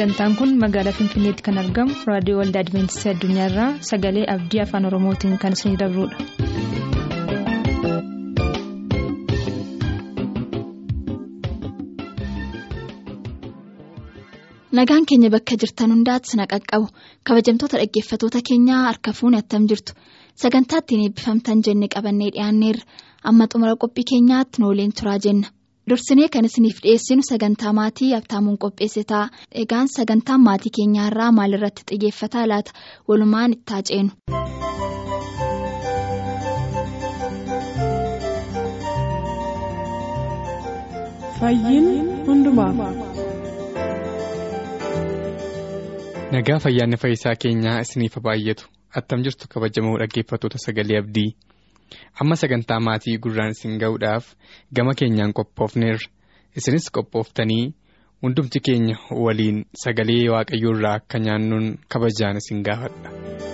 [0.00, 5.58] sagantaan kun magaalaa finfinneetti kan argamu raadiyoo waldaa adventistii addunyaarraa sagalee abdii afaan oromootiin kan
[5.58, 7.30] isinidabrudha.
[14.76, 16.86] nagaan keenya bakka jirtan hundaatti sana qaqqabu
[17.26, 19.92] kabajamtoota dhaggeeffatoota keenyaa harka fuuni attam jirtu
[20.42, 22.84] sagantaa ittiin eebbifamtan jenne qabannee dhiyaanneerra
[23.30, 25.48] amma xumura qophii keenyaatti nooleen turaa jenna.
[25.90, 29.30] Dursinee kan isiniif dhiyeessinu sagantaa maatii abtaamuun qopheesse ta'a
[29.64, 32.72] egaan sagantaan maatii keenyaarraa maalirratti xiyyeeffataa laata
[33.08, 34.10] walumaan itti haaceenu.
[46.32, 48.64] nagaa fayyaanne fayyisaa keenyaa isiniif baay'atu
[49.00, 51.28] attam jirtu kabajamoo dhaggeeffatoota sagalee abdii.
[52.20, 54.24] Amma sagantaa maatii gurraan isin ga'uudhaaf
[54.76, 56.08] gama keenyaan qophoofneerra
[56.56, 57.64] isinis qophooftanii
[58.22, 63.49] hundumti keenya waliin sagalee waaqayyoo irraa akka nyaannuun kabajaan isin gaafadha.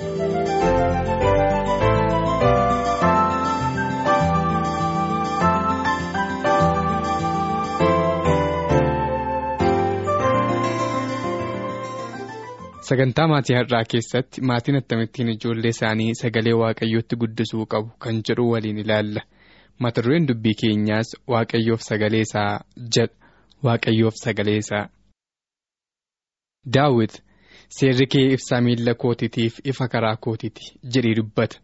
[12.88, 18.78] Sagantaa maatii har'aa keessatti maatiin akkamittiin ijoollee isaanii sagalee waaqayyootti guddisuu qabu kan jedhu waliin
[18.84, 19.22] ilaalla
[19.84, 22.50] mata dureen dubbii keenyaas waaqayyoof sagalee isaa
[22.96, 23.14] jedha
[23.68, 24.84] waaqayyoof sagalee isaa.
[26.74, 27.12] daawit
[27.78, 31.58] seerri kee ibsaa miila kootiitiif ifa karaa kootiiti jedhee dubbata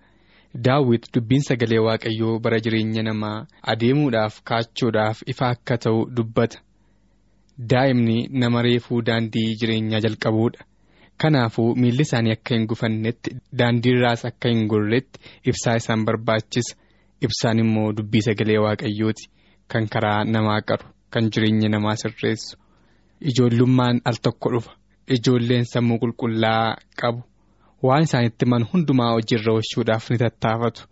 [0.67, 3.39] daawit dubbiin sagalee waaqayyoo bara jireenya namaa
[3.75, 6.59] adeemuudhaaf kaachuudhaaf ifa akka ta'u dubbata
[7.73, 10.61] daa'imni nama reefuu daandii jireenyaa jalqabuudha.
[11.23, 15.21] Kanaafuu miilli isaanii akka hin gufannetti daandiirraas akka hin gorretti
[15.53, 16.77] ibsaa isaan barbaachisa.
[17.27, 19.25] Ibsaan immoo dubbii sagalee waaqayyooti.
[19.71, 22.57] Kan karaa namaa qaru kan jireenya namaa sirreessu.
[23.21, 24.73] Ijoollummaan al tokko dhufa.
[25.17, 27.23] Ijoolleen sammuu qulqullaa'aa qabu.
[27.83, 30.83] Waan isaanitti himan hundumaa hojiirra oolchuudhaaf ni tattaafatu.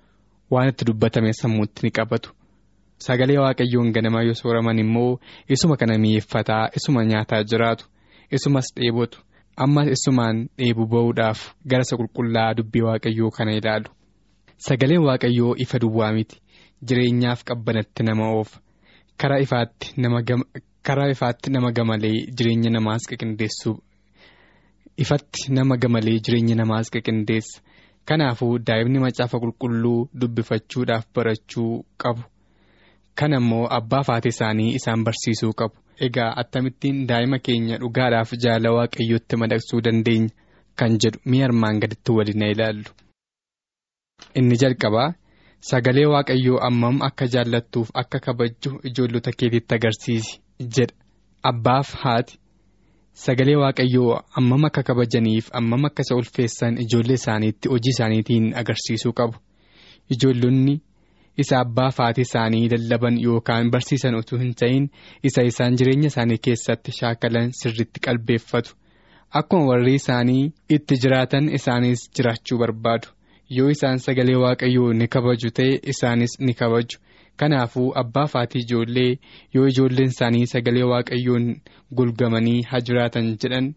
[0.51, 2.31] Waan itti dubbatame sammuutti ni qabatu.
[2.99, 5.19] Sagalee waaqayyoon ganama yoo sooraman immoo
[5.49, 7.85] isuma kana mi'eeffataa isuma nyaataa jiraatu
[8.31, 9.19] isumas dheebotu.
[9.57, 13.91] Ammas isumaan dheebuu ba'uudhaaf gara isa qulqullaa'aa dubbii waaqayyoo kana ilaalu.
[14.67, 16.37] Sagaleen waaqayyoo ifa duwwaa miti.
[16.87, 18.61] Jireenyaaf qabbanatti nama oofa.
[19.19, 23.73] Karaa ifaatti nama gamalee jireenya namaas qindeessu
[24.97, 27.61] ifatti nama gamalee jireenya namaas qindeessa
[28.09, 32.23] kanaafuu daa'imni macaafa qulqulluu dubbifachuudhaaf barachuu qabu.
[33.15, 35.77] Kana immoo abbaa fi haati isaanii isaan barsiisuu qabu.
[36.07, 40.31] Egaa akkamittiin daa'ima keenya dhugaadhaaf jaalala waaqayyootti madaqsuu dandeenya
[40.79, 42.91] kan jedhu mi'a armaan gaditti waliin ilaallu.
[44.39, 45.09] inni jalqabaa
[45.71, 50.33] sagalee waaqayyoo ammam akka jaallattuuf akka kabajju ijoollota keetiitti agarsiisi
[50.77, 50.95] jedha
[51.51, 52.35] abbaaf haati
[53.25, 59.37] sagalee waaqayyoo ammam akka kabajaniif ammam akka isa ulfeessan ijoollee isaaniitti hojii isaaniitiin agarsiisuu qabu
[60.15, 60.75] ijoollonni.
[61.45, 64.89] Isa abbaa fi haati isaanii lallaban yookaan barsiisan utuu hin ta'in
[65.31, 68.71] isa isaan jireenya isaanii keessatti shaakalan sirriitti qalbeeffatu
[69.41, 70.45] akkuma warri isaanii
[70.77, 73.09] itti jiraatan isaanis jiraachuu barbaadu
[73.59, 76.99] yoo isaan sagalee waaqayyoo ni kabaju ta'e isaanis ni kabaju
[77.43, 79.13] kanaafuu abbaa fi haati ijoollee
[79.55, 81.47] yoo ijoolleen isaanii sagalee waaqayyoon
[81.97, 83.69] gulgamanii haa jiraatan jedhan.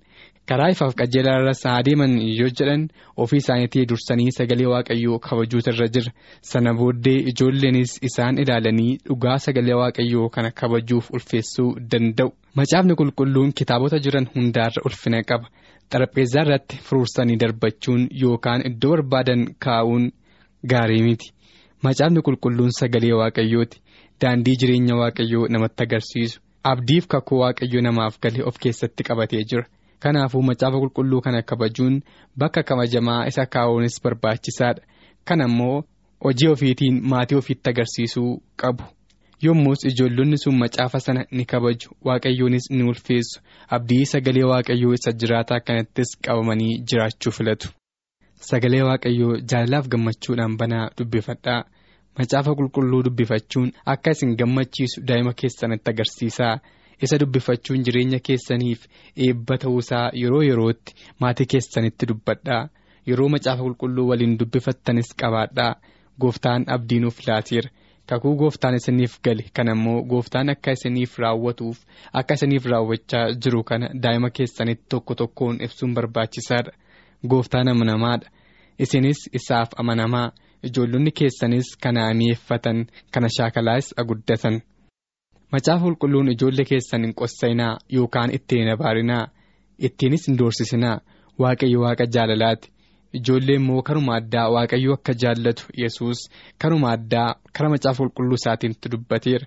[0.50, 2.84] Karaa ifaaf qajeelaa irra haa deeman yoo jedhan
[3.24, 6.12] ofii isaaniitii dursanii sagalee waaqayyoo kabajuutu irra jira.
[6.52, 12.30] Sana booddee ijoolleenis isaan ilaalanii dhugaa sagalee waaqayyoo kana kabajuuf ulfeessuu danda'u.
[12.56, 15.48] macaafni qulqulluun kitaabota jiran hundaarra ulfina qaba.
[15.92, 20.06] Xarapheezaa irratti furuursanii darbachuun yookaan iddoo barbaadan kaa'uun
[20.72, 21.28] gaarii miti.
[21.84, 23.78] Macaafni qulqulluun sagalee waaqayyooti.
[24.22, 26.40] Daandii jireenya waaqayyoo namatti agarsiisu.
[26.72, 29.66] Abdiif kakuu waaqayyoo namaaf galee of keessatti qabatee jira.
[30.04, 31.96] Kanaafuu macaafa qulqulluu kana kabajuun
[32.40, 34.82] bakka kabajamaa isa kaa'uunis barbaachisaadha.
[35.28, 35.84] Kana immoo
[36.24, 38.84] hojii ofiitiin maatii ofiitti agarsiisuu qabu.
[39.46, 41.90] Yommus ijoollonni sun macaafa sana ni kabaju.
[42.06, 43.42] Waaqayyoonis ni ulfeessu.
[43.70, 47.68] Abdii sagalee waaqayyoo isa jiraataa kanattis qabamanii jiraachuu filatu.
[48.50, 51.64] Sagalee waaqayyoo jaalalaaf gammachuudhaan banaa dubbifadhaa.
[52.20, 56.56] Macaafa qulqulluu dubbifachuun akka isin gammachiisu daa'ima keessanitti agarsiisaa.
[57.02, 58.86] Isa dubbifachuun jireenya keessaniif
[59.28, 62.70] eebba ta'uusaa yeroo yerootti maatii keessanitti dubbadhaa
[63.08, 65.72] yeroo macaafa qulqulluu waliin dubbifattanis qabaadhaa
[66.22, 67.70] gooftaan abdii nuuf laateera
[68.10, 71.78] kakuu gooftaan isiniif gale kana immoo gooftaan akka isiniif raawwatuuf
[72.22, 76.72] akka isiniif raawwachaa jiru kana daa'ima keessanitti tokko tokkoon ibsuun barbaachisaadha
[77.30, 78.28] gooftaan amanamaadha.
[78.80, 80.32] Isinis isaaf amanamaa.
[80.68, 84.62] Ijoollonni keessanis kana mi'eeffatan kana shaakalaas aguddatan.
[85.54, 89.24] Macaafa qulqulluun ijoollee keessan hin qossayinaa yookaan itti hin abaarinaa
[89.88, 90.98] ittiinis hin doorsisinaa.
[91.42, 92.68] Waaqayyo waaqa jaalalaati.
[93.18, 96.20] Ijoollee immoo karuma addaa waaqayyo akka jaallatu yesus
[96.62, 97.28] karuma addaa
[97.58, 99.46] kara macaafa qulqulluu isaatiitti dubbateera.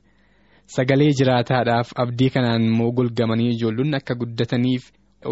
[0.76, 4.84] Sagalee jiraataadhaaf abdii kanaan immoo golgamanii ijoollonni akka guddataniif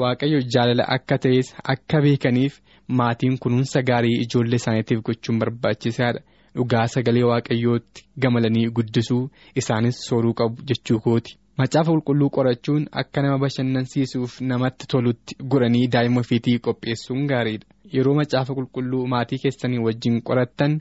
[0.03, 2.55] waaqayyo jaalala akka ta'es akka beekaniif
[2.99, 6.21] maatiin kunuunsa gaarii ijoollee isaaniitiif gochuun barbaachisaadha.
[6.57, 9.23] Dhugaa sagalee waaqayyootti gamalanii guddisuu
[9.63, 11.37] isaanis sooruu qabu jechuu kooti.
[11.59, 17.67] Macaafa qulqulluu qorachuun akka nama bashannansiisuuf namatti tolutti godhanii daa'ima ofiitii qopheessuun gaariidha.
[17.95, 20.81] Yeroo macaafa qulqulluu maatii keessanii wajjin qorattan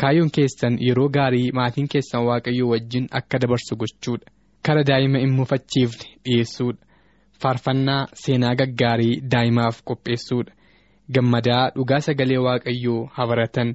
[0.00, 4.26] kaayyoon keessan yeroo gaarii maatiin keessan waaqayyoo wajjin akka dabarsu gochuudha.
[4.66, 6.80] Kara daa'ima hin mufachiifne dhiyeessuudha.
[7.42, 10.52] Faarfannaa seenaa gaggaarii daa'imaaf qopheessuudha.
[11.14, 13.74] Gammadaa dhugaa sagalee waaqayyoo habaratan.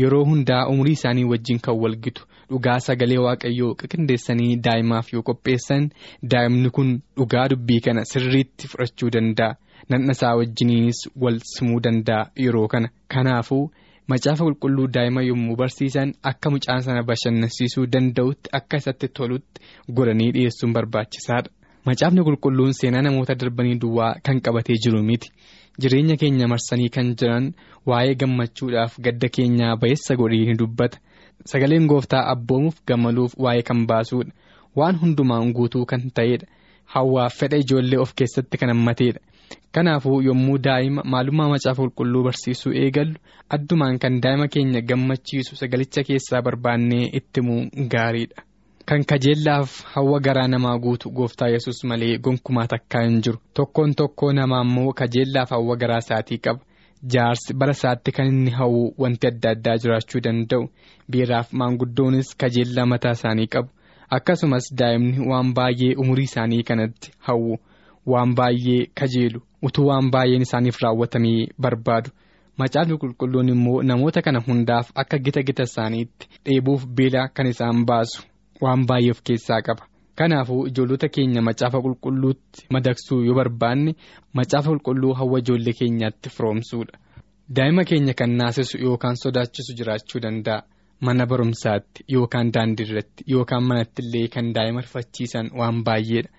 [0.00, 5.90] Yeroo hundaa umurii isaanii wajjin kan walgitu dhugaa sagalee waaqayyoo qiqindeessanii daa'imaaf yoo qopheessan
[6.32, 9.56] daa'imni kun dhugaa dubbii kana sirriitti fudhachuu danda'a.
[9.90, 12.88] Nannasaa wajjiniinis wal simuu danda'a yeroo kana.
[13.14, 13.70] Kanaafuu
[14.08, 19.60] macaafa qulqulluu daa'ima yommuu barsiisan akka mucaan sana bashannansiisuu danda'utti akka isatti tolutti
[19.96, 21.50] godhanii dhiyeessuun barbaachisaadha.
[21.86, 25.28] Macaafni qulqulluun seenaa namoota darbanii duwwaa kan qabatee jiru miti.
[25.80, 27.52] Jireenya keenya marsanii kan jiran
[27.86, 30.98] waa'ee gammachuudhaaf gadda keenyaa ba'eessa godhee ni dubbata.
[31.50, 34.32] Sagaleen gooftaa abboomuuf gammaluuf waa'ee kan baasuudha.
[34.76, 36.46] Waan hundumaan guutuu kan ta'edha
[36.94, 39.20] hawwaaf fedha ijoollee of keessatti kan hammateedha.
[39.74, 43.14] Kanaafuu yommuu daa'ima maalummaa macaafa qulqulluu barsiisuu eegallu
[43.56, 47.62] addumaan kan daa'ima keenya gammachiisu sagalicha keessaa barbaannee itti himuu
[47.94, 48.42] gaariidha.
[48.86, 53.38] Kan kajeellaaf hawwa garaa namaa guutu gooftaa yesus malee gonkumaa takkaa hin jiru.
[53.54, 56.60] Tokkoon tokkoo namaa immoo kajeellaaf hawwa garaa isaatii qaba.
[57.12, 60.68] Jaarsi bara isaatti kan inni hawwu wanti adda addaa jiraachuu danda'u.
[61.10, 63.68] Biiraaf maanguddoonis kajeellaa mataa isaanii qabu.
[64.10, 67.56] Akkasumas daa'imni waan baay'ee umurii isaanii kanatti hawwu.
[68.06, 69.40] Waan baay'ee kajeelu.
[69.62, 72.10] Utuu waan baay'een isaaniif raawwatamee barbaadu.
[72.58, 78.22] macaafni qulqulluun immoo namoota kana hundaaf akka gita gita isaaniitti dheebuuf beela kan isaan baasu.
[78.64, 79.84] Waan baay'ee of keessaa qaba.
[80.18, 83.92] Kanaafuu ijoollota keenya macaafa qulqulluutti madaksuu yoo barbaanne
[84.38, 86.94] macaafa qulqulluu hawwa ijoollee keenyaatti firoomsuudha.
[87.56, 90.62] Daa'ima keenya kan naasisu yookaan sodaachisu jiraachuu danda'a.
[91.00, 96.30] Mana barumsaatti yookaan daandii irratti yookaan manatti illee kan daa'ima rifachiisan waan baay'eedha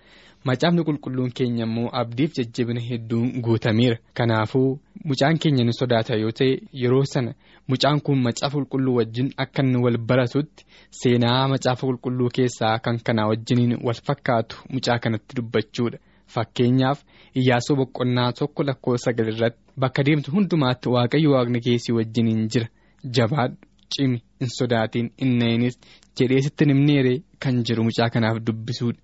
[0.47, 6.51] macaafni qulqulluun keenya immoo abdiif jajjabina hedduun guutameera kanaafuu mucaan keenya ni sodaata yoo ta'e
[6.81, 7.31] yeroo sana
[7.67, 10.65] mucaan kun macaafa qulqulluu wajjin akka inni wal baratutti
[10.99, 15.97] seenaa macaafa qulqulluu keessaa kan kanaa wajjiniin wal fakkaatu mucaa kanatti dubbachuudha.
[16.33, 16.99] Fakkeenyaaf
[17.39, 22.67] iyyaasuu boqqonnaa tokko lakkoofsa sagal irratti bakka deemtu hundumaatti waaqayyo waaqni keessii wajjiniin jira.
[23.15, 23.57] Jabaadhu
[23.95, 25.75] cimi hin sodaatiin inneenis
[26.19, 28.99] jedhee sitti nimneere kan jiru mucaa kanaaf dubbisuudha.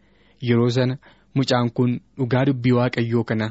[0.50, 0.98] Yeroo sana.
[1.36, 3.48] Mucaan kun dhugaa dubbii waaqayyoo kana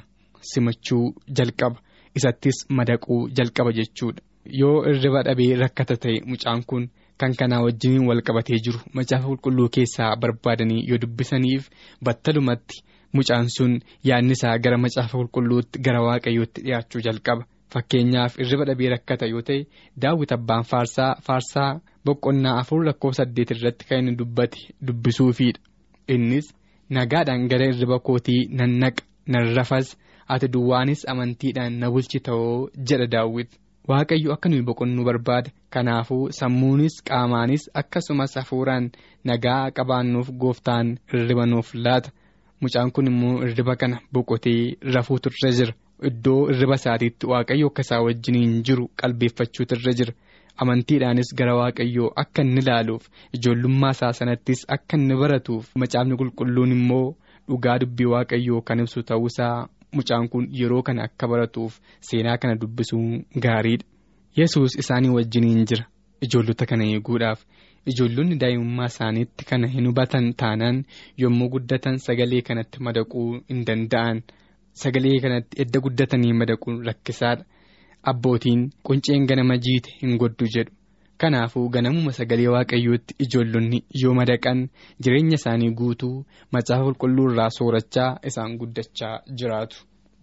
[0.52, 1.78] simachuu jalqaba.
[2.16, 4.20] Isattis madaquu jalqaba jechuudha.
[4.60, 6.88] Yoo irriba dhabee rakkata ta'e mucaan kun
[7.20, 11.68] kan kanaa wajjiniin wal qabatee jiru macaafa qulqulluu keessaa barbaadanii yoo dubbisaniif
[12.04, 12.82] battalumatti
[13.12, 13.72] mucaan sun
[14.08, 17.42] yaadni isaa gara macaafa qulqulluutti gara waaqayyootti dhiyaachuu jalqaba.
[17.72, 19.66] Fakkeenyaaf irriba dhabee rakkata yoo ta'e
[20.02, 25.60] daawwit abbaan faarsaa faarsaa boqqonnaa afur lakkoofsa saddeet irratti kan inni dubbate dubbisuufiidha.
[26.08, 26.46] Innis.
[26.90, 29.96] Nagaadhaan gara irriba kootii nan naqa nan rafas
[30.28, 33.50] ati duwwaanis amantiidhaan na bulchi ta'oo jedha daawwit
[33.88, 38.90] waaqayyo akka nuyi boqonnuu barbaada kanaafuu sammuunis qaamaanis akkasumas hafuuraan
[39.24, 42.10] nagaa qabaannuuf gooftaan irriba nuuf laata.
[42.62, 45.72] Mucaan kun immoo irriba kana boqotee rafuutu irra jira.
[46.08, 50.12] Iddoo irriba isaatiitti waaqayyo akka isaa wajjiniin jiru qalbeeffachuutu irra jira.
[50.62, 53.04] Amantiidhaanis gara waaqayyoo akka inni ilaaluuf
[53.38, 57.06] ijoollummaa isaa sanattis akka inni baratuuf macaafni qulqulluun immoo
[57.48, 59.54] dhugaa dubbii waaqayyoo kan ibsu ta'uusaa
[59.98, 61.72] mucaan kun yeroo kana akka baratuuf
[62.08, 63.84] seenaa kana dubbisuun gaariidha.
[64.38, 65.84] yesus isaanii wajjiniin jira
[66.26, 67.40] ijoollota kana eeguudhaaf
[67.92, 70.78] ijoollonni daa'imummaa isaaniitti kana hin hubatan taanaan
[71.22, 74.22] yommuu guddatan sagalee kanatti madaquu hin danda'an
[74.82, 77.44] sagalee kanatti edda guddatanii madaquun rakkisaadha.
[78.02, 80.72] Abbootiin qunceen ganama jiite hin goddu jedhu.
[81.18, 84.68] Kanaafuu ganamuma sagalee waaqayyootti ijoollonni yoo madaqan
[85.04, 89.76] jireenya isaanii guutuu macaafa qulqulluu irraa soorachaa isaan guddachaa jiraatu.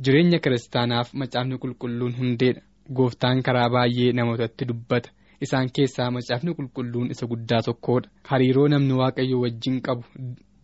[0.03, 2.61] Jireenya kiristaanaaf macaafni qulqulluun hundeedha.
[2.97, 5.09] Gooftaan karaa baay'ee namootatti dubbata.
[5.41, 10.03] Isaan keessaa macaafni qulqulluun isa guddaa tokkodha hariiroo namni waaqayyo wajjin qabu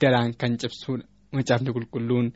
[0.02, 1.06] daraan kan cibsuudha
[1.38, 2.32] macaafni qulqulluun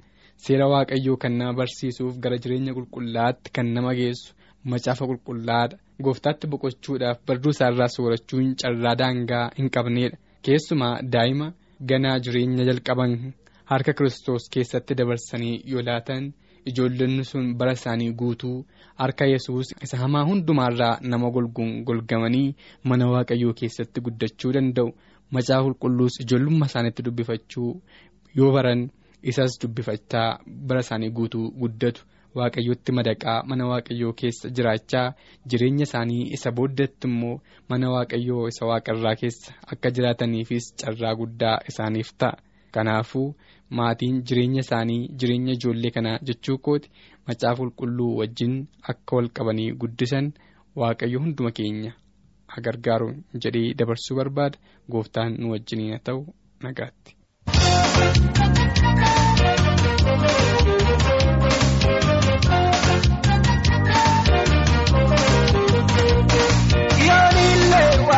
[0.45, 4.33] seera waaqayyoo kan nama barsiisuuf gara jireenya qulqullaatti kan nama geessu.
[4.71, 5.77] Macaafa qulqullaadha.
[6.05, 10.17] Gooftaatti boqochuudhaaf barduu isaarraa soorachuun carraa daangaa hin qabneedha.
[10.45, 11.47] Keessumaa daa'ima
[11.89, 13.13] ganaa jireenya jalqaban
[13.71, 16.23] harka kiristoos keessatti dabarsanii yoo laatan
[16.71, 18.57] ijoollonni sun bara isaanii guutuu
[19.01, 24.89] harka yesus isa hamaa hundumaarraa nama golguun golgamanii mana waaqayyoo keessatti guddachuu danda'u.
[25.31, 27.71] Macaa qulqulluus ijoollummaa isaaniitti dubbifachuu
[28.37, 28.81] yoo baran
[29.31, 30.29] isas dubbifachaa
[30.67, 32.01] bara isaanii guutuu guddatu.
[32.35, 35.13] Waaqayyootti madaqaa mana waaqayyoo keessa jiraachaa
[35.49, 37.35] jireenya isaanii isa booddeetti immoo
[37.69, 42.37] mana waaqayyoo isa waaqarraa keessa akka jiraataniifis carraa guddaa isaaniif ta'a.
[42.71, 43.35] Kanaafuu
[43.69, 46.89] maatiin jireenya isaanii jireenya ijoollee kanaa jechuu kooti
[47.27, 48.57] macaafa qulqulluu wajjin
[48.93, 50.33] akka wal qabanii guddisan
[50.75, 51.93] waaqayyo hunduma keenya
[52.65, 54.57] gargaaruun jedhee dabarsuu barbaada.
[54.91, 56.21] Gooftaan nu wajjiniin haa ta'u
[56.63, 57.11] nagaatti.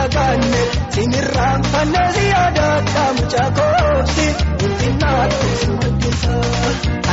[0.00, 0.60] sindagaanne
[0.94, 4.26] sinirraan fanneesi yaadaadha mucaa koobsi
[4.64, 6.36] ulfinnaatti sumaddisa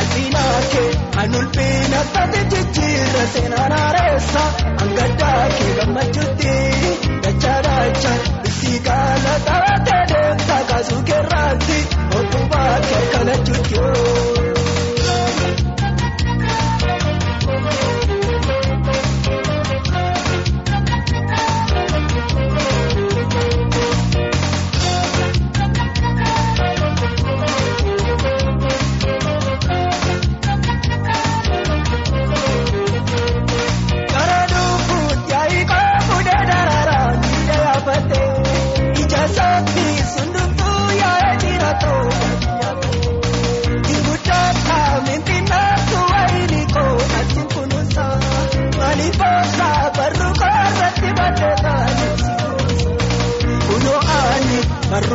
[0.02, 4.44] asiinaa kee kan ulfina taate jijjiirra seenaan haareessa
[4.80, 5.72] hangaddaa kee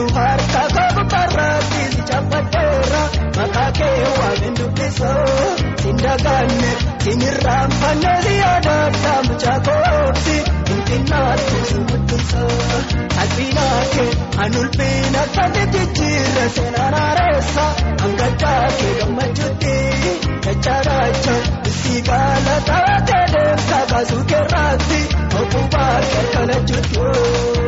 [0.03, 3.03] Barruu harka koobu barraatti bichaafadheera
[3.37, 5.27] maqaa kee waameen dubbisoo
[5.83, 6.71] sindagaanne
[7.05, 10.35] sinirraan fanneesi yaadaadha mucaa koobsi
[10.75, 12.43] ulfinnaatti sumaddisa
[13.25, 14.09] asiinaa kee
[14.47, 17.67] an ulfina taate jijjiirra seenaan haareessa
[18.03, 19.77] hangaddaa kee gammachuutti
[20.47, 21.11] dachaa
[21.73, 25.01] isii gaala taatee deemtaa kaasuu keerraatti
[25.43, 26.99] okkubaa kee kalachuutti.
[26.99, 27.62] Barruu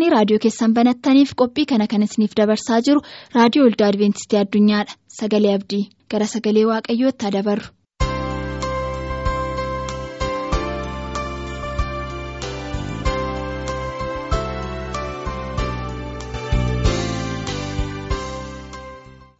[0.00, 3.02] Turtanii raadiyoo keessan banattaniif qophii kana kan isiniif dabarsaa jiru
[3.34, 4.96] raadiyoo waldaa Adibeentistii Addunyaadha.
[5.18, 5.82] Sagalee Abdii
[6.16, 7.68] gara sagalee Waaqayyootti haa dabarru.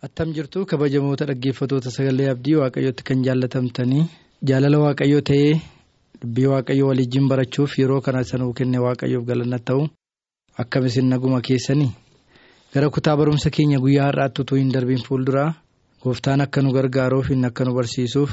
[0.06, 4.04] Attam jirtu kabajamoota dhaggeeffatoota sagalee abdii waaqayyootti kan jaallatamtanii
[4.50, 5.50] jaalala waaqayyoo ta'ee
[6.22, 9.82] dubbii waaqayyoo waliin barachuuf yeroo kana sanuu kenne waaqayyoof galanna ta'u
[10.62, 11.90] akkam isin naguma keessanii
[12.74, 15.50] gara kutaa barumsa keenya guyyaa har'aatti utuu hin darbiin fuulduraa
[16.04, 18.32] gooftaan akka nu gargaaruuf hin akka nu barsiisuuf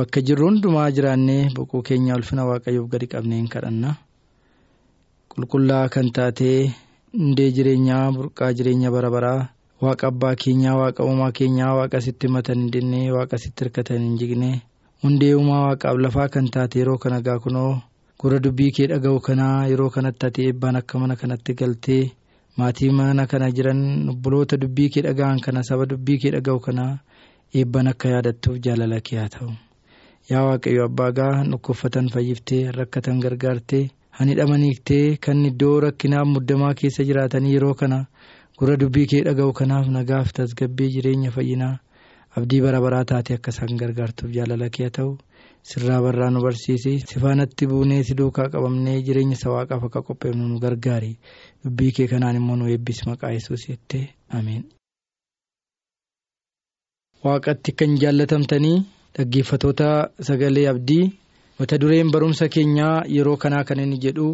[0.00, 3.94] bakka jirru hundumaa jiraannee boqoo keenya ulfina waaqayyoof gadi qabnee hin kadhanna
[5.34, 6.58] qulqullaa kan taatee
[7.18, 9.40] hundee jireenyaa burqaa jireenya bara baraa.
[9.82, 14.16] waaqa abbaa keenyaa waaqa uumaa keenyaa waaqa sitti matan hin dinnee waaqa sitti hirkatan hin
[14.20, 14.48] jigne
[15.04, 17.72] hundee uumaa waaqaaf lafaa kan taate yeroo kana gaa kunoo
[18.20, 22.02] gurra dubbii kee dhaga'u kanaa yeroo kanatti ati eebbaan akka mana kanatti galtee
[22.58, 23.82] maatii mana kana jiran
[24.12, 26.92] obboloota dubbii kee dhaga'an kana saba dubbii kee dhaga'u kanaa
[27.60, 29.50] eebbaan akka yaadattuuf jaalala kee haa ta'u.
[30.30, 33.84] Yaa waaqayyo abbaa gaa dhukkubfatan fayyiftee rakkatan gargaartee
[34.18, 37.98] hanidhamaniiftee kan iddoo rakkinaaf muddamaa keessa jiraatanii yeroo kana
[38.58, 41.74] gurra dubbii kee dhaga'u kanaaf nagaaf tasgabbii jireenya fayyinaa
[42.36, 45.12] abdii bara baraa taate akka isaan gargaartuuf jaalala kee haa ta'u
[45.70, 50.58] sirraa barraa nu barsiisi sifaanatti buunee si duukaa qabamnee jireenya isa waaqaaf akka qopheefnu nu
[50.64, 51.12] gargaari
[51.64, 54.04] dubbii kee kanaan immoo nu eebbisi maqaa yesuus jettee
[54.38, 54.64] ameen.
[57.24, 58.76] waaqatti kan jaallatamtanii
[59.16, 59.88] dhaggeeffatoota
[60.28, 61.04] sagalee abdii
[61.58, 64.28] mata dureen barumsa keenyaa yeroo kanaa kan inni jedhu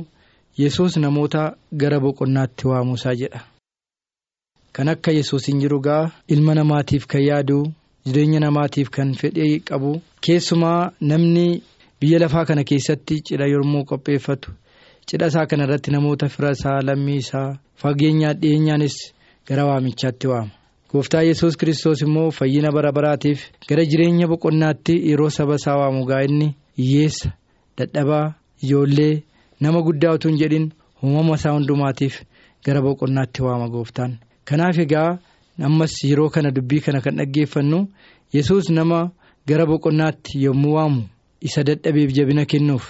[0.63, 1.43] yesus namoota
[1.81, 3.41] gara boqonnaatti waamuusaa jedha.
[4.75, 6.03] kan akka yesus hin jiru gaa
[6.35, 7.59] ilma namaatiif kan yaadu
[8.07, 9.93] jireenya namaatiif kan fedhii qabu
[10.27, 11.63] keessumaa namni
[12.01, 14.51] biyya lafaa kana keessatti cidha yommuu qopheeffatu
[15.11, 17.49] cidha isaa kana irratti namoota fira isaa lammii isaa
[17.83, 18.97] fageenyaa dhiyeenyaanis
[19.49, 20.51] gara waamichaatti waama
[20.93, 26.23] gooftaa yesus kiristoos immoo fayyina bara baraatiif gara jireenya boqonnaatti yeroo saba isaa waamu gaa
[26.29, 27.33] inni hiyyeessa
[27.79, 28.27] dadhabaa
[28.63, 29.23] ijoollee
[29.61, 30.67] nama guddaa utuu hin jedhin
[31.03, 32.21] uumama isaa hundumaatiif
[32.67, 34.13] gara boqonnaatti waama gooftaan.
[34.49, 35.19] kanaaf egaa
[35.63, 37.89] ammas yeroo kana dubbii kana kan dhaggeeffannu
[38.33, 39.11] yesus nama
[39.47, 41.03] gara boqonnaatti yommuu waamu
[41.41, 42.85] isa dadhabeef jabina kennuuf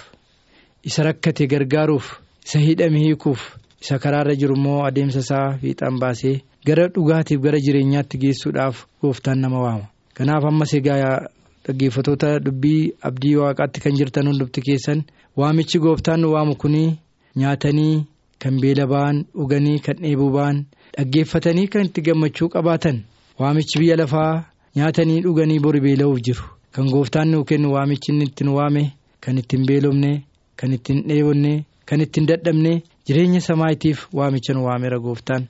[0.83, 3.41] isa rakkate gargaaruuf isa hidhame hiikuuf
[3.81, 9.59] isa karaarra jiru immoo adeemsa isaa fiixaan baasee gara dhugaatiif gara jireenyaatti geessuudhaaf gooftaan nama
[9.65, 11.19] waama kanaaf ammas egaa
[11.67, 15.03] dhaggeeffatoota dubbii abdii waaqaatti kan jirtan hundumti keessan
[15.37, 16.97] waamichi gooftaan waamu kunii
[17.35, 18.05] nyaatanii
[18.39, 20.65] kan beela ba'an dhuganii kan dheebuu ba'an.
[20.97, 22.97] Dhaggeeffatanii kan itti gammachuu qabaatan
[23.39, 24.43] waamichi biyya lafaa
[24.75, 26.43] nyaatanii dhuganii bori beela'uuf jiru
[26.75, 28.83] kan gooftaan nuu kennu waamichi inni ittiin waame
[29.23, 30.11] kan ittiin beelofne
[30.59, 31.53] kan ittiin dheebonne
[31.85, 32.73] kan ittiin dadhabne
[33.07, 35.43] jireenya samaayitiif waamicha nu waameera gooftaan.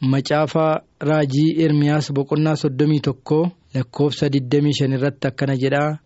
[0.00, 0.66] Macaafa
[1.08, 3.38] raajii Ermiyaas boqonnaa soddomii tokko
[3.74, 5.98] lakkoofsa 25 irratti akkana jedhaa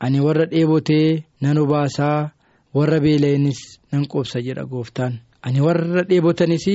[0.00, 2.30] ani warra dheebotee nan obaasaa
[2.74, 3.60] warra beela'anis
[3.92, 6.66] nan qobsa jedha gooftaan ani warra dheebotanis.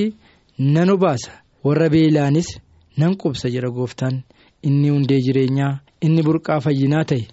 [0.59, 1.31] Nan obaasa.
[1.63, 2.59] Warra beelaanis
[2.97, 4.23] nan qubsa jedha gooftaan.
[4.63, 7.27] Inni hundee jireenyaa inni burqaa fayyinaa ta'e.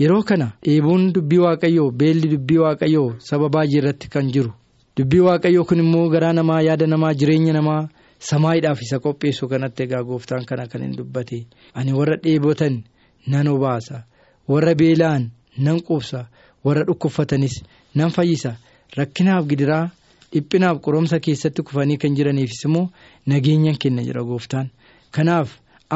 [0.00, 4.52] Yeroo kana dheebuun dubbii waaqayyoo beelli dubbii waaqayyoo saba baay'ee irratti kan jiru.
[4.96, 10.02] Dubbii waaqayyoo kun immoo garaa namaa yaada namaa jireenya namaa samaayiidhaaf isa qopheessu kanatti egaa
[10.02, 11.46] gooftaan kana kan hin dubbate.
[11.74, 12.82] Ani warra dheebotan
[13.26, 14.04] nan obaasa.
[14.48, 16.26] Warra beelaan nan qubsa.
[16.64, 17.62] Warra dhukkubfatanis
[17.94, 18.56] nan fayyisa.
[18.96, 19.90] Rakkinaaf gidiraa.
[20.34, 22.86] Dhiphinaaf qoromsa keessatti kufanii kan jiraniifis immoo
[23.26, 24.70] nageenyan kenna jedha gooftaan
[25.16, 25.48] kanaaf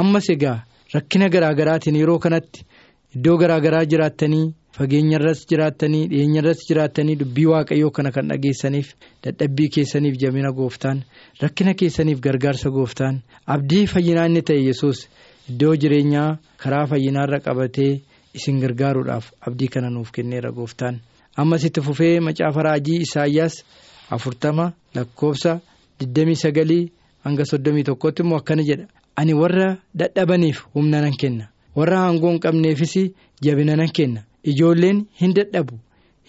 [0.02, 0.58] ammas egaa
[0.94, 2.64] rakkina garaagaraatiin yeroo kanatti
[3.16, 4.44] iddoo garaagaraa jiraattanii
[4.78, 8.88] fageenyarras jiraattanii dhiyeenyarras jiraattanii dubbii waaqayyoo kana kan dhageessaniif
[9.26, 11.04] dadhabbii keessaniif jabina gooftaan
[11.42, 13.22] rakkina keessaniif gargaarsa gooftaan
[13.56, 15.06] abdii fayyinaa inni ta'e yesus
[15.50, 16.28] iddoo jireenyaa
[16.64, 17.92] karaa fayyinaarra qabatee
[18.40, 21.00] isin gargaaruudhaaf abdii kana nuuf kenneera gooftaan
[21.42, 23.54] ammas itti fufee macaafa raajii isaayyaas.
[24.10, 25.60] Afurtama lakkoofsa
[26.00, 26.90] digdamii sagalii
[27.24, 28.86] hanga soddomii tokkotti immoo akkana jedha.
[29.16, 31.48] Ani warra dadhabaniif humna nan kenna.
[31.76, 32.94] Warra aangoo hin qabneefis
[33.42, 34.20] jabina nan kenna.
[34.44, 35.78] Ijoolleen hin dadhabu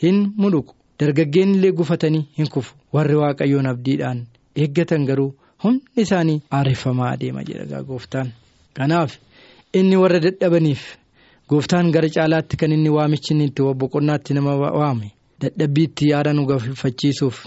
[0.04, 2.76] hin mudhuqu dargaggeen illee gufatanii hin kufu.
[2.94, 5.34] Warri waaqayyoon abdiidhaan eeggatan garuu
[5.64, 8.32] humni isaanii aareffamaa adeema jedha gooftaan.
[8.74, 9.18] Kanaaf
[9.74, 10.86] inni warra dadhabaniif
[11.50, 15.12] gooftaan gara caalaatti kan inni waamichi inni itti boqonnaatti nama waame
[15.42, 17.46] dadhabbiitti yaada nu galfachiisuuf.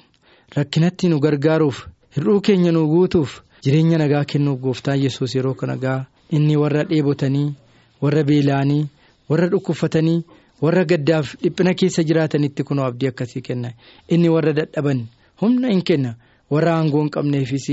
[0.56, 6.06] Rakkinatti nu gargaaruuf hir'uu keenya nu guutuuf jireenya nagaa kennuuf gooftaan yesus yeroo kana gaa.
[6.30, 7.54] Inni warra dheebotanii
[8.02, 8.87] warra beela'anii
[9.28, 10.24] warra dhukkubfatanii
[10.62, 13.70] warra gaddaaf dhiphina keessa jiraatanitti kunoo abdii akkasii kenna
[14.08, 15.06] inni warra dadhaban
[15.42, 16.14] humna hin kenna.
[16.50, 17.66] Warra aangoo hin qabneefis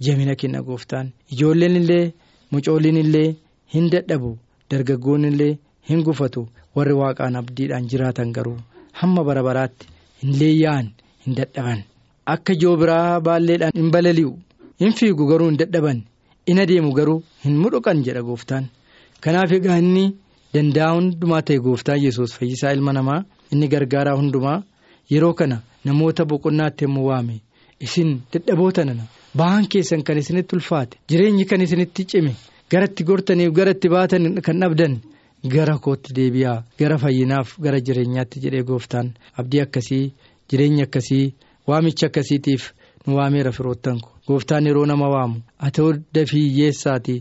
[0.00, 1.12] jabina kenna gooftaan.
[1.32, 2.12] Ijoolleen illee
[2.50, 3.36] mucooliin illee
[3.74, 4.38] hin dadhabu
[4.70, 5.58] dargaggoon illee
[5.88, 6.48] hin gufatu.
[6.76, 8.56] Warri waaqaan abdiidhaan jiraatan garuu
[8.92, 9.86] hamma bara baraatti
[10.22, 10.90] hin leeyya'an
[11.26, 11.84] hin dadhaban.
[12.34, 14.32] Akka joobiraa baalleedhaan hin balali'u.
[14.80, 16.02] Hin fiigu garuu hin dadhaban.
[16.46, 18.66] In adeemu garuu hin mudhuqan jedha gooftaan.
[19.20, 20.04] Kanaaf egaa inni
[20.54, 23.20] danda'a hundumaa ta'e gooftaan yesus fayyisaa ilma namaa
[23.52, 24.62] inni gargaaraa hundumaa.
[25.10, 27.40] Yeroo kana namoota boqonnaatti yommuu waame.
[27.80, 29.04] Isin dadhaboota nana.
[29.36, 30.96] Ba'aan keessan kan isinitti ulfaate.
[31.08, 32.32] Jireenyi kan isinitti cime.
[32.70, 34.94] Garatti gortaniif garatti baatan kan dhabdan
[35.54, 36.62] gara kootti deebi'aa.
[36.78, 40.12] Gara fayyinaaf gara jireenyaatti jedhee gooftaan abdii akkasii
[40.50, 41.34] jireenya akkasii.
[41.66, 42.72] Waamicha akkasiitiif
[43.06, 47.16] nu waameera firoottan gooftaan yeroo nama waamu atoo dafii hiyyeessaati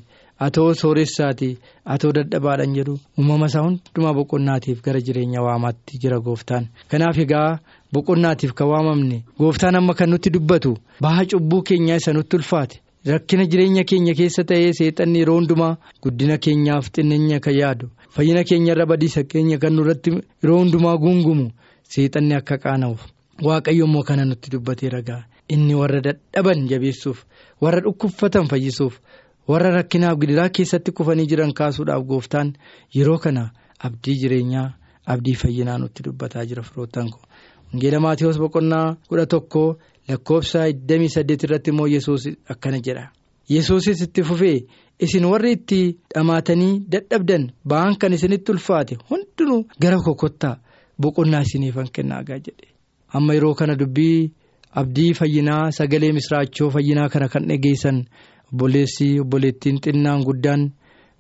[0.46, 6.66] atoo sooressaati atoo dadhabaadhaan jedhu uumama isaa hundumaa boqonnaatiif gara jireenya waamaatti jira gooftaan.
[6.92, 7.60] Kanaaf egaa
[7.94, 13.46] boqonnaatiif kan waamamne gooftaan amma kan nutti dubbatu baha cubbuu keenyaa isa nutti ulfaate rakkina
[13.46, 18.86] jireenya keenya keessa ta'ee seexanni yeroo hundumaa guddina keenyaaf xinneenya kan yaadu fayyina keenya irra
[18.86, 20.12] badiisa keenya kan nurratti
[20.44, 21.48] yeroo hundumaa guungumu
[21.96, 23.02] seexanni akka qaana'uuf
[23.44, 25.24] waaqayyo immoo kana nutti dubbatee ragaa.
[25.50, 27.26] Inni warra dadhaban jabeessuuf
[27.62, 29.00] warra dhukkubfatan fayyisuuf
[29.48, 32.54] warra rakkinaaf gidiraa keessatti kufanii jiran kaasuudhaaf gooftaan
[32.96, 34.74] yeroo kana abdii jireenyaa
[35.06, 37.20] abdii fayyinaa nutti dubbataa jira firoottan ko
[37.74, 39.78] wangeela maatiyoos boqonnaa kudha tokko
[40.10, 43.12] lakkoofsa 28 irratti immoo yesuus akkana jedha.
[43.50, 44.66] Yesuusis itti fufee
[45.00, 50.56] isin warri itti dhamaatanii dadhabdan ba'aan kan isinitti ulfaate hundinuu gara kokottaa
[51.02, 52.68] boqonnaa isiniifan kennaagaa jedhe
[53.18, 54.32] amma yeroo kana dubbii
[54.82, 57.98] abdii fayyinaa sagalee misraachoo fayyinaa kana kan dhageessan
[58.52, 60.64] obboleessi obboleettiin xinnaan guddaan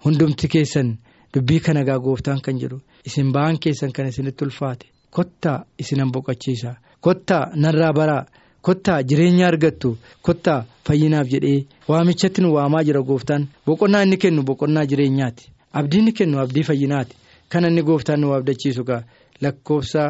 [0.05, 0.89] hundumti keessan
[1.33, 4.85] dubbii kana gaa gooftaan kan jedhu isin ba'aan keessan kan isinitti ulfaate.
[5.15, 6.71] Kottaa isinan boqochiisa.
[7.01, 8.25] Kottaa narraa baraa.
[8.65, 9.89] kottaa jireenya argattu.
[10.25, 13.43] Kottaa fayyinaaf jedhee waamichatti nu waamaa jira gooftaan.
[13.65, 15.51] Boqonnaa inni kennu boqonnaa jireenyaati.
[15.73, 17.15] Abdii inni kennu abdii fayyinaati.
[17.49, 19.01] Kan inni gooftaan nu abdachiisu gaa
[19.41, 20.03] lakkoofsa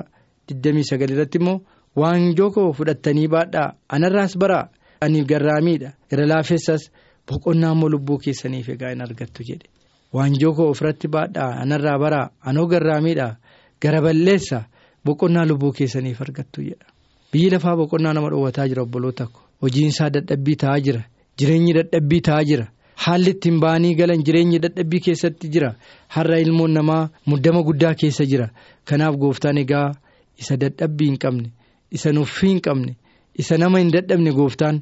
[0.53, 1.61] 29 irratti immoo
[1.95, 4.67] waanjoo koo fudhattanii baadhaa anarraas baraa
[5.01, 5.89] ani garraamiidha.
[6.11, 6.91] Gara laafessas
[7.27, 9.67] boqonnaa immoo lubbuu keessaniif egaa hin argattu jedhe.
[10.13, 13.35] Waanjoo koo ofirratti baadhaa anarraa baraa anoo garraamiidha
[13.81, 14.63] gara balleessa
[15.05, 16.85] boqonnaa lubbuu keessaniif argattu jedha.
[17.31, 19.39] biyyi lafaa boqonnaa nama dhoowwataa jira obboloota ko.
[19.61, 21.01] Hojiin isaa dadhabbii ta'aa jira
[21.39, 22.65] jireenyi dadhabbii ta'aa jira.
[23.03, 25.73] Haalli ittiin ba'anii galan jireenyi dadhabbii keessatti jira.
[26.07, 28.47] Har'a ilmoon namaa muddama guddaa keessa jira.
[28.85, 29.91] Kanaaf gooftaan egaa
[30.39, 31.49] isa dadhabbii hin qabne
[31.97, 32.95] isa nuffii hin qabne
[33.43, 34.81] isa nama hin dadhabne gooftaan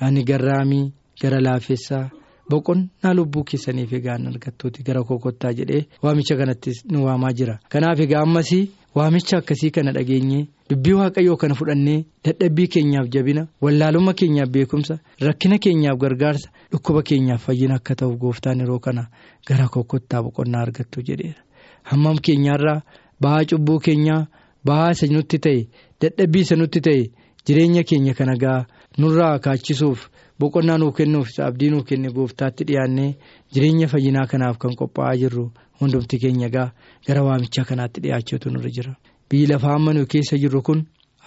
[0.00, 0.84] ani garraamii
[1.22, 2.04] gara laafessaa
[2.50, 4.82] boqonnaa lubbuu keessaniif egaa argattuuti.
[4.82, 7.58] Gara kokottaa jedhee waamicha kanatti nu waamaa jira.
[7.68, 14.14] Kanaaf egaa ammasii waamicha akkasii kana dhageenyee dubbii waaqayyoo kana fudhannee dadhabbii keenyaaf jabina wallaalummaa
[14.20, 19.06] keenyaaf beekumsa rakkina keenyaaf gargaarsa dhukkuba keenyaaf fayyina akka ta'uuf gooftaan yeroo kana
[19.48, 21.42] gara kokottaa boqonnaa argattu jedheera.
[21.82, 22.80] Hammam keenyaarraa
[23.20, 24.26] ba'aa cubbuu keenyaa
[24.68, 25.60] ba'aa isa nutti ta'e
[26.00, 27.02] dadhabbii isa nutti ta'e
[27.46, 28.66] jireenya keenya kana gaa.
[28.98, 30.00] Nurraa kaachisuuf
[30.40, 33.10] boqonnaa nuuf kennuuf abdii nuuf kenne gooftaatti dhiyaannee
[33.54, 35.44] jireenya fayyinaa kanaaf kan qophaa'aa jirru
[35.80, 36.72] hundumti keenya gaa.
[37.06, 38.92] Gara waamichaa kanaatti dhiyaachuutu nurra jira.
[39.30, 40.78] biyyi lafaa amma nuyi keessa jirru kun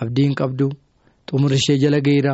[0.01, 0.67] abdii hin qabdu
[1.29, 2.33] xumurri ishee jala gaheera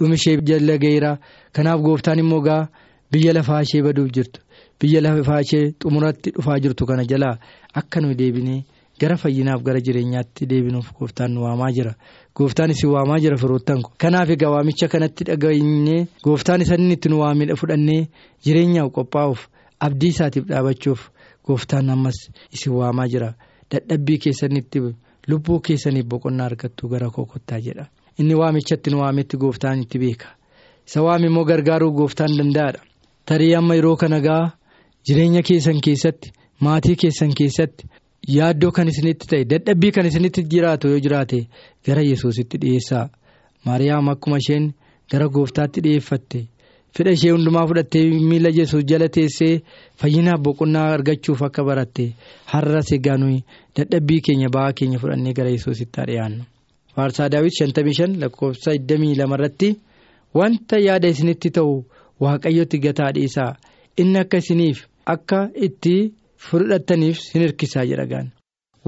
[0.00, 1.10] dhumi ishee jala gaheera
[1.56, 2.68] kanaaf gooftaan immoo gaa
[3.12, 4.40] biyya lafaa ishee baduuf jirtu.
[4.80, 7.34] Biyya lafaa ishee xumuratti dhufaa jirtu kana jalaa
[7.80, 8.60] akka nuyi deebinee
[9.00, 11.92] gara fayyinaaf gara jireenyaatti deebinuuf gooftaan nu waamaa jira.
[12.36, 17.54] Gooftaan isin waamaa jira firoottan kanaaf egaa waamicha kanatti dhageenyee gooftaan isaanii itti nu waamee
[17.60, 18.08] fudhannee
[18.44, 19.46] jireenyaaf qophaa'uuf
[19.80, 21.08] abdii isaatiif dhaabachuuf
[21.46, 22.18] gooftaan ammas
[22.52, 23.32] isin waamaa jira.
[23.70, 24.80] Dadhabbii keessanitti.
[25.28, 27.84] lubbuu keessaniif boqonnaa argattu gara kokottaa jedha.
[28.18, 30.26] Inni waamichatti nu waametti gooftaan itti beeka.
[30.86, 32.80] Isa waame immoo gargaaruu gooftaan danda'aadha
[33.28, 34.44] tarii amma yeroo kana gaa
[35.06, 36.32] jireenya keessan keessatti
[36.64, 37.84] maatii keessan keessatti
[38.26, 41.46] yaaddoo kan isinitti ta'e dadhabbii kan isinitti jiraatu yoo jiraate
[41.86, 43.08] gara yesuusitti dhiyeessaa.
[43.64, 44.74] Maariyaam akkuma isheen
[45.10, 46.44] gara gooftaatti dhiyeeffatte.
[46.96, 49.62] Fedha ishee hundumaa fudhattee miila yesuus jala teessee
[50.00, 52.12] fayyinaaf boqonnaa argachuuf akka baratte
[52.52, 53.44] har'a egaa nuyi
[53.76, 56.44] dadhabbii keenya ba'aa keenya fudhannee gara yesuusitti dhiyaannu.
[56.94, 59.68] faarsaa daawwit 55 lakkoofsa 22 irratti
[60.34, 61.84] wanta yaada isinitti ta'u
[62.20, 63.52] waaqayyotti gataa dhiisaa.
[64.00, 66.12] Inni akka isiniif akka itti
[66.46, 68.28] fudhattaniif sin hirkisaa jedhagaan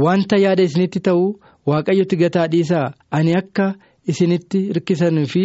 [0.05, 1.25] wanta yaada isinitti ta'u
[1.71, 2.87] waaqayyotti gataa dhiisaa
[3.19, 3.67] ani akka.
[4.11, 5.43] isinitti hirkisanii fi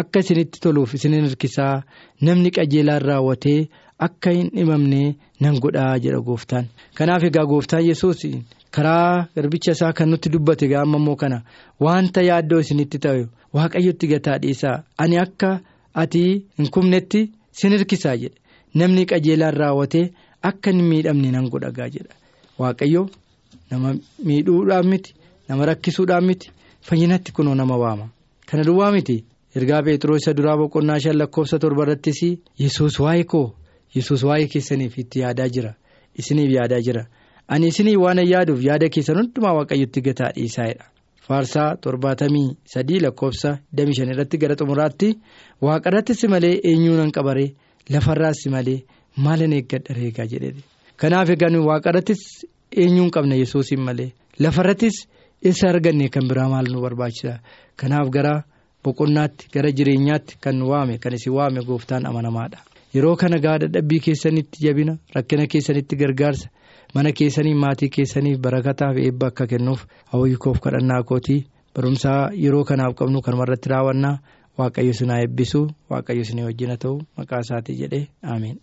[0.00, 1.82] akka isinitti toluuf isinin hirkisaa
[2.26, 3.60] namni qajeelaan raawwatee
[4.06, 5.00] akka hin dhimamne
[5.46, 6.66] nan godhaa jedha gooftaan
[6.98, 8.20] kanaaf egaa gooftaan yesuus
[8.76, 11.38] karaa garbicha isaa kan nutti dubbate egaa amma immoo kana
[11.86, 13.24] wanta yaaddoo isinitti ta'e
[13.58, 15.50] waaqayyotti gataa dhiisaa ani akka
[16.04, 16.24] ati
[16.58, 17.20] hin kumnetti
[17.62, 18.38] sin hirkisaa jedhe
[18.82, 20.06] namni qajeelaan raawwatee
[20.50, 22.14] akka hin miidhamne nan godhagaa jedha.
[22.58, 23.02] Waaqayyo
[23.70, 25.14] nama miidhuudhaan miti
[25.48, 26.50] nama rakkisuudhaan miti.
[26.84, 28.06] fayyinatti kunoo nama waama.
[28.46, 29.24] Kana duwwaa miti.
[29.56, 32.18] Ergaa Pheexroo isa duraa boqonnaa shan lakkoofsa torba irrattis
[32.58, 33.54] yesus waa'ee koo?
[33.94, 35.70] Yesus waa'ee keessaniif itti yaadaa jira.
[36.18, 37.06] Isiniif yaadaa jira.
[37.48, 40.84] Ani isinii waan yaaduuf yaada keessan hundumaa waaqayyotti gataa dhiisaa'edha
[41.28, 45.08] faarsaa torbaatamii sadii lakkoofsa damii shan irratti gara xumuraatti
[45.62, 47.54] waaqarrattis malee eenyuu nan qabaree
[47.90, 48.82] lafarraas malee
[49.16, 50.54] maalan eeggadha reegaa jedhe
[50.96, 52.22] kanaaf egaa waaqarrattis
[52.76, 54.96] eenyuu hin qabne yesuusin malee lafarrattis.
[55.50, 57.32] isa arganne kan biraa maal nu barbaachisa
[57.80, 58.44] kanaaf gara
[58.84, 62.58] boqonnaatti gara jireenyaatti kan waame kan isin waame gooftaan amanamaadha.
[62.94, 66.48] Yeroo kana gaa dadhabbii keessanitti jabina rakkina keessanitti gargaarsa
[66.94, 71.40] mana keessanii maatii keessaniif barakataaf eebba akka kennuuf hawwiikoof kadhannaa kootii
[71.76, 74.18] barumsaa yeroo kanaaf qabnu kanumarratti raawwannaa
[74.58, 78.58] waaqayyo sinaa eebbisu waaqayyo sinii wajjin haa ta'u maqaa isaatii jedhee ameen.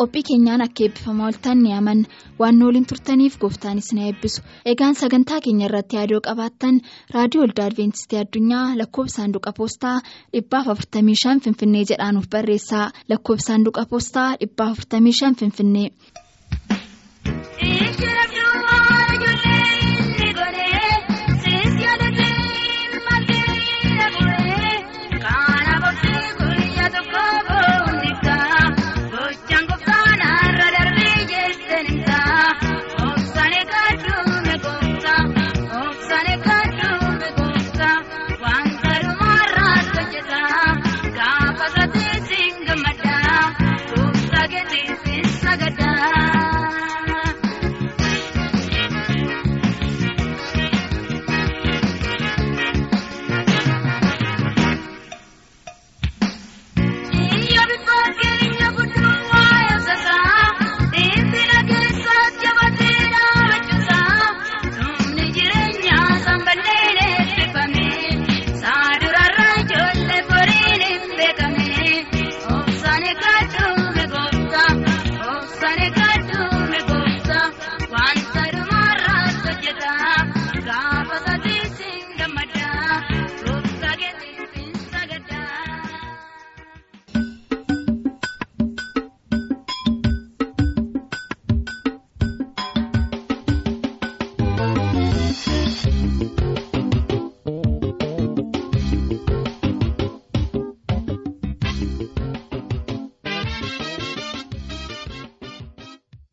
[0.00, 2.08] Qophii keenyaan akka eebbifamaa ooltan ni amanna
[2.40, 4.42] waan waliin turtaniif gooftaanis na eebbisu.
[4.72, 6.80] Egaan sagantaa keenya irratti yaadoo qabaattan
[7.14, 9.96] raadiyoo waldaa adventistii addunyaa lakkoofsa saanduqa poostaa
[10.32, 15.88] dhibbaaf 45 finfinnee jedhaanuuf barreessaa lakkoofsa saanduqa poostaa dhibbaaf 45 finfinnee.